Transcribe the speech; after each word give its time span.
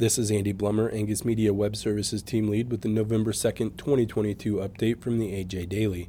This 0.00 0.16
is 0.16 0.30
Andy 0.30 0.54
Blummer, 0.54 0.90
Angus 0.94 1.26
Media 1.26 1.52
Web 1.52 1.76
Services 1.76 2.22
Team 2.22 2.48
Lead, 2.48 2.70
with 2.70 2.80
the 2.80 2.88
November 2.88 3.32
2nd, 3.32 3.76
2022 3.76 4.54
update 4.54 5.02
from 5.02 5.18
the 5.18 5.28
AJ 5.28 5.68
Daily. 5.68 6.08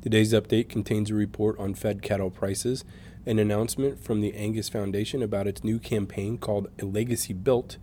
Today's 0.00 0.32
update 0.32 0.68
contains 0.68 1.10
a 1.10 1.14
report 1.14 1.58
on 1.58 1.74
fed 1.74 2.02
cattle 2.02 2.30
prices, 2.30 2.84
an 3.26 3.40
announcement 3.40 3.98
from 3.98 4.20
the 4.20 4.32
Angus 4.34 4.68
Foundation 4.68 5.24
about 5.24 5.48
its 5.48 5.64
new 5.64 5.80
campaign 5.80 6.38
called 6.38 6.68
A 6.80 6.84
Legacy 6.84 7.32
Built, 7.32 7.78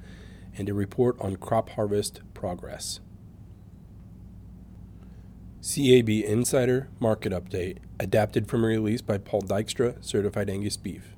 and 0.58 0.70
a 0.70 0.74
report 0.74 1.18
on 1.20 1.36
crop 1.36 1.72
harvest 1.72 2.22
progress. 2.34 3.02
CAB 5.62 6.08
Insider 6.08 6.88
Market 7.02 7.34
Update, 7.34 7.80
adapted 8.00 8.48
from 8.48 8.64
a 8.64 8.68
release 8.68 9.02
by 9.02 9.18
Paul 9.18 9.42
Dykstra, 9.42 10.02
Certified 10.02 10.50
Angus 10.50 10.78
Beef. 10.78 11.18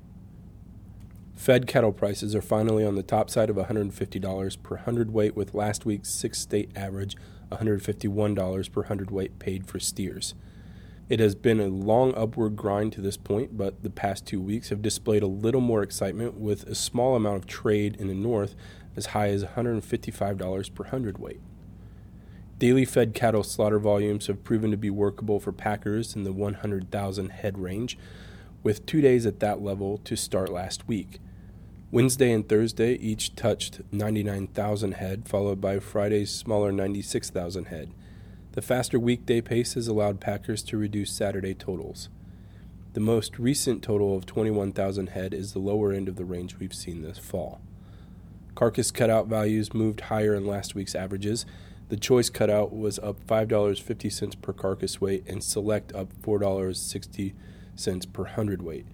Fed 1.42 1.66
cattle 1.66 1.90
prices 1.90 2.36
are 2.36 2.40
finally 2.40 2.86
on 2.86 2.94
the 2.94 3.02
top 3.02 3.28
side 3.28 3.50
of 3.50 3.56
$150 3.56 4.62
per 4.62 4.76
hundredweight, 4.76 5.34
with 5.34 5.54
last 5.54 5.84
week's 5.84 6.08
six 6.08 6.38
state 6.38 6.70
average 6.76 7.16
$151 7.50 8.70
per 8.70 8.84
hundredweight 8.84 9.40
paid 9.40 9.66
for 9.66 9.80
steers. 9.80 10.36
It 11.08 11.18
has 11.18 11.34
been 11.34 11.58
a 11.58 11.66
long 11.66 12.14
upward 12.14 12.54
grind 12.54 12.92
to 12.92 13.00
this 13.00 13.16
point, 13.16 13.56
but 13.56 13.82
the 13.82 13.90
past 13.90 14.24
two 14.24 14.40
weeks 14.40 14.68
have 14.68 14.82
displayed 14.82 15.24
a 15.24 15.26
little 15.26 15.60
more 15.60 15.82
excitement 15.82 16.34
with 16.34 16.62
a 16.62 16.76
small 16.76 17.16
amount 17.16 17.38
of 17.38 17.46
trade 17.48 17.96
in 17.96 18.06
the 18.06 18.14
north 18.14 18.54
as 18.94 19.06
high 19.06 19.30
as 19.30 19.42
$155 19.42 20.74
per 20.76 20.84
hundredweight. 20.84 21.40
Daily 22.60 22.84
fed 22.84 23.14
cattle 23.14 23.42
slaughter 23.42 23.80
volumes 23.80 24.28
have 24.28 24.44
proven 24.44 24.70
to 24.70 24.76
be 24.76 24.90
workable 24.90 25.40
for 25.40 25.50
packers 25.50 26.14
in 26.14 26.22
the 26.22 26.32
100,000 26.32 27.30
head 27.30 27.58
range, 27.58 27.98
with 28.62 28.86
two 28.86 29.00
days 29.00 29.26
at 29.26 29.40
that 29.40 29.60
level 29.60 29.98
to 30.04 30.16
start 30.16 30.48
last 30.48 30.86
week. 30.86 31.18
Wednesday 31.92 32.32
and 32.32 32.48
Thursday 32.48 32.94
each 32.94 33.36
touched 33.36 33.82
99,000 33.92 34.92
head, 34.92 35.28
followed 35.28 35.60
by 35.60 35.78
Friday's 35.78 36.34
smaller 36.34 36.72
96,000 36.72 37.66
head. 37.66 37.90
The 38.52 38.62
faster 38.62 38.98
weekday 38.98 39.42
pace 39.42 39.74
has 39.74 39.88
allowed 39.88 40.18
packers 40.18 40.62
to 40.62 40.78
reduce 40.78 41.12
Saturday 41.12 41.52
totals. 41.52 42.08
The 42.94 43.00
most 43.00 43.38
recent 43.38 43.82
total 43.82 44.16
of 44.16 44.24
21,000 44.24 45.10
head 45.10 45.34
is 45.34 45.52
the 45.52 45.58
lower 45.58 45.92
end 45.92 46.08
of 46.08 46.16
the 46.16 46.24
range 46.24 46.56
we've 46.58 46.72
seen 46.72 47.02
this 47.02 47.18
fall. 47.18 47.60
Carcass 48.54 48.90
cutout 48.90 49.26
values 49.26 49.74
moved 49.74 50.00
higher 50.00 50.34
in 50.34 50.46
last 50.46 50.74
week's 50.74 50.94
averages. 50.94 51.44
The 51.90 51.98
choice 51.98 52.30
cutout 52.30 52.74
was 52.74 52.98
up 53.00 53.22
$5.50 53.26 54.40
per 54.40 54.54
carcass 54.54 54.98
weight 54.98 55.24
and 55.26 55.44
select 55.44 55.94
up 55.94 56.08
$4.60 56.22 58.12
per 58.14 58.24
hundredweight. 58.24 58.86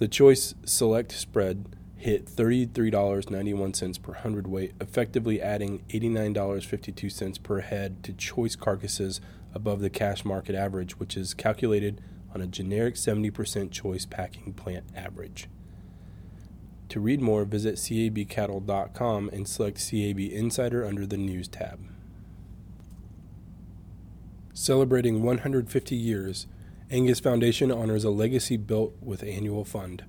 The 0.00 0.08
choice 0.08 0.54
select 0.64 1.12
spread 1.12 1.76
hit 1.94 2.24
$33.91 2.24 4.00
per 4.00 4.14
hundredweight, 4.14 4.72
effectively 4.80 5.42
adding 5.42 5.82
$89.52 5.90 7.42
per 7.42 7.60
head 7.60 8.02
to 8.04 8.14
choice 8.14 8.56
carcasses 8.56 9.20
above 9.52 9.80
the 9.80 9.90
cash 9.90 10.24
market 10.24 10.54
average, 10.54 10.98
which 10.98 11.18
is 11.18 11.34
calculated 11.34 12.00
on 12.34 12.40
a 12.40 12.46
generic 12.46 12.94
70% 12.94 13.70
choice 13.70 14.06
packing 14.06 14.54
plant 14.54 14.86
average. 14.96 15.50
To 16.88 16.98
read 16.98 17.20
more, 17.20 17.44
visit 17.44 17.74
cabcattle.com 17.74 19.28
and 19.34 19.46
select 19.46 19.86
CAB 19.90 20.18
Insider 20.18 20.86
under 20.86 21.04
the 21.04 21.18
News 21.18 21.46
tab. 21.46 21.78
Celebrating 24.54 25.22
150 25.22 25.94
years, 25.94 26.46
Angus 26.92 27.20
Foundation 27.20 27.70
honors 27.70 28.02
a 28.02 28.10
legacy 28.10 28.56
built 28.56 28.96
with 29.00 29.22
annual 29.22 29.64
fund. 29.64 30.04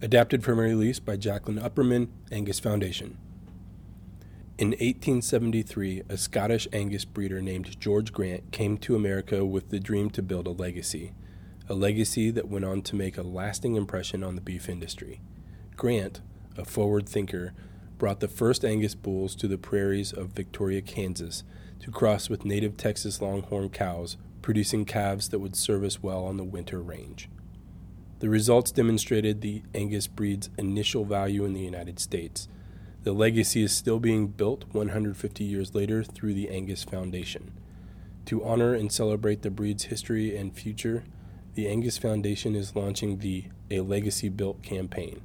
Adapted 0.00 0.42
from 0.42 0.58
a 0.58 0.62
release 0.62 0.98
by 0.98 1.18
Jacqueline 1.18 1.58
Upperman, 1.58 2.08
Angus 2.32 2.58
Foundation. 2.58 3.18
In 4.56 4.68
1873, 4.68 6.04
a 6.08 6.16
Scottish 6.16 6.66
Angus 6.72 7.04
breeder 7.04 7.42
named 7.42 7.78
George 7.78 8.10
Grant 8.10 8.50
came 8.52 8.78
to 8.78 8.96
America 8.96 9.44
with 9.44 9.68
the 9.68 9.78
dream 9.78 10.08
to 10.12 10.22
build 10.22 10.46
a 10.46 10.50
legacy, 10.50 11.12
a 11.68 11.74
legacy 11.74 12.30
that 12.30 12.48
went 12.48 12.64
on 12.64 12.80
to 12.82 12.96
make 12.96 13.18
a 13.18 13.22
lasting 13.22 13.76
impression 13.76 14.24
on 14.24 14.34
the 14.34 14.40
beef 14.40 14.70
industry. 14.70 15.20
Grant, 15.76 16.22
a 16.56 16.64
forward 16.64 17.06
thinker, 17.06 17.52
brought 17.98 18.20
the 18.20 18.28
first 18.28 18.64
Angus 18.64 18.94
bulls 18.94 19.34
to 19.36 19.48
the 19.48 19.58
prairies 19.58 20.12
of 20.12 20.28
Victoria, 20.28 20.80
Kansas, 20.80 21.44
to 21.80 21.90
cross 21.90 22.30
with 22.30 22.44
native 22.44 22.76
Texas 22.76 23.20
longhorn 23.20 23.68
cows 23.68 24.16
producing 24.40 24.84
calves 24.84 25.28
that 25.28 25.40
would 25.40 25.56
service 25.56 26.02
well 26.02 26.24
on 26.24 26.36
the 26.36 26.44
winter 26.44 26.80
range. 26.80 27.28
The 28.20 28.28
results 28.28 28.72
demonstrated 28.72 29.40
the 29.40 29.62
Angus 29.74 30.06
breed's 30.06 30.50
initial 30.56 31.04
value 31.04 31.44
in 31.44 31.52
the 31.52 31.60
United 31.60 32.00
States. 32.00 32.48
The 33.02 33.12
legacy 33.12 33.62
is 33.62 33.72
still 33.72 34.00
being 34.00 34.28
built 34.28 34.64
150 34.72 35.44
years 35.44 35.74
later 35.74 36.02
through 36.02 36.34
the 36.34 36.48
Angus 36.48 36.82
Foundation. 36.82 37.52
To 38.26 38.44
honor 38.44 38.74
and 38.74 38.90
celebrate 38.90 39.42
the 39.42 39.50
breed's 39.50 39.84
history 39.84 40.36
and 40.36 40.54
future, 40.54 41.04
the 41.54 41.68
Angus 41.68 41.98
Foundation 41.98 42.54
is 42.54 42.74
launching 42.74 43.18
the 43.18 43.44
A 43.70 43.80
Legacy 43.80 44.28
Built 44.28 44.62
campaign. 44.62 45.20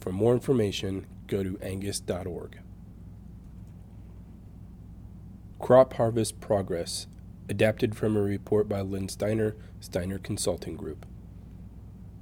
For 0.00 0.10
more 0.10 0.32
information, 0.32 1.06
go 1.28 1.42
to 1.42 1.58
angus.org. 1.62 2.58
Crop 5.60 5.94
Harvest 5.94 6.40
Progress 6.40 7.06
adapted 7.48 7.94
from 7.96 8.16
a 8.16 8.22
report 8.22 8.68
by 8.68 8.80
Len 8.80 9.08
Steiner, 9.08 9.56
Steiner 9.80 10.18
Consulting 10.18 10.76
Group. 10.76 11.06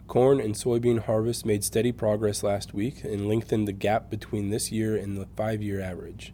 Corn 0.06 0.41
and 0.41 0.55
soybean 0.55 1.00
harvest 1.00 1.44
made 1.44 1.65
steady 1.65 1.91
progress 1.91 2.43
last 2.43 2.72
week 2.72 3.03
and 3.03 3.28
lengthened 3.28 3.67
the 3.67 3.72
gap 3.72 4.09
between 4.09 4.50
this 4.50 4.71
year 4.71 4.97
and 4.97 5.17
the 5.17 5.27
five 5.37 5.62
year 5.62 5.81
average. 5.81 6.33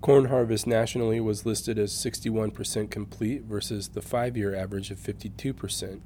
Corn 0.00 0.26
harvest 0.26 0.66
nationally 0.66 1.20
was 1.20 1.44
listed 1.44 1.78
as 1.78 1.92
61% 1.92 2.90
complete 2.90 3.42
versus 3.42 3.88
the 3.88 4.00
five 4.00 4.36
year 4.36 4.54
average 4.54 4.90
of 4.90 4.98
52%. 4.98 6.00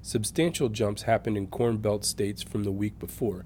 Substantial 0.00 0.68
jumps 0.68 1.02
happened 1.02 1.36
in 1.36 1.48
Corn 1.48 1.78
Belt 1.78 2.04
states 2.04 2.42
from 2.42 2.64
the 2.64 2.72
week 2.72 2.98
before. 2.98 3.44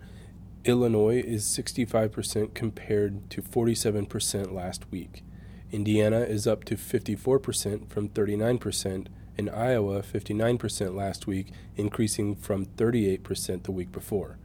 Illinois 0.65 1.21
is 1.21 1.45
65% 1.45 2.55
compared 2.55 3.31
to 3.31 3.43
47% 3.43 4.53
last 4.53 4.91
week. 4.91 5.23
Indiana 5.71 6.21
is 6.21 6.47
up 6.47 6.65
to 6.65 6.77
54% 6.77 7.89
from 7.89 8.09
39%, 8.09 9.07
and 9.37 9.51
Iowa 9.51 10.03
59% 10.03 10.95
last 10.95 11.27
week, 11.27 11.53
increasing 11.77 12.35
from 12.35 12.67
38% 12.67 13.63
the 13.63 13.73
week 13.73 13.93
before. 13.93 14.39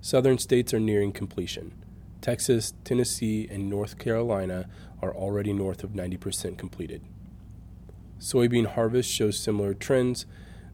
Southern 0.00 0.38
states 0.38 0.72
are 0.72 0.80
nearing 0.80 1.12
completion. 1.12 1.72
Texas, 2.20 2.74
Tennessee, 2.84 3.48
and 3.50 3.68
North 3.68 3.98
Carolina 3.98 4.68
are 5.02 5.14
already 5.14 5.52
north 5.52 5.82
of 5.82 5.90
90% 5.90 6.58
completed. 6.58 7.02
Soybean 8.18 8.66
harvest 8.66 9.10
shows 9.10 9.38
similar 9.38 9.72
trends. 9.72 10.26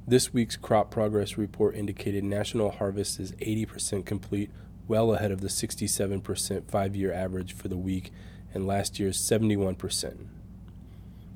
This 0.06 0.32
week's 0.32 0.56
crop 0.56 0.90
progress 0.90 1.38
report 1.38 1.76
indicated 1.76 2.24
national 2.24 2.72
harvest 2.72 3.20
is 3.20 3.32
80% 3.32 4.04
complete, 4.04 4.50
well 4.88 5.14
ahead 5.14 5.30
of 5.30 5.40
the 5.40 5.48
67% 5.48 6.70
five 6.70 6.96
year 6.96 7.12
average 7.12 7.52
for 7.52 7.68
the 7.68 7.76
week 7.76 8.12
and 8.54 8.66
last 8.66 8.98
year's 8.98 9.18
71%. 9.18 10.26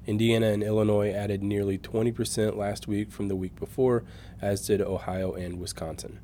Indiana 0.07 0.47
and 0.47 0.63
Illinois 0.63 1.13
added 1.13 1.43
nearly 1.43 1.79
20% 1.79 2.57
last 2.57 2.89
week 2.89 3.13
from 3.13 3.29
the 3.29 3.37
week 3.37 3.55
before, 3.57 4.03
as 4.41 4.67
did 4.67 4.81
Ohio 4.81 5.35
and 5.35 5.61
Wisconsin. 5.61 6.19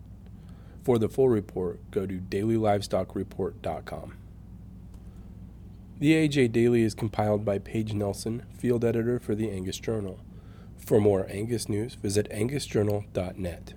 For 0.82 0.98
the 0.98 1.08
full 1.08 1.28
report, 1.28 1.90
go 1.90 2.06
to 2.06 2.14
dailylivestockreport.com. 2.14 4.14
The 5.98 6.12
AJ 6.12 6.52
Daily 6.52 6.82
is 6.82 6.94
compiled 6.94 7.44
by 7.44 7.58
Paige 7.58 7.94
Nelson, 7.94 8.44
field 8.56 8.84
editor 8.84 9.18
for 9.18 9.34
the 9.34 9.50
Angus 9.50 9.78
Journal. 9.78 10.20
For 10.76 11.00
more 11.00 11.26
Angus 11.30 11.68
news, 11.68 11.94
visit 11.94 12.28
angusjournal.net. 12.30 13.74